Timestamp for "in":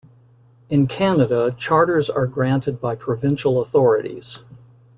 0.71-0.87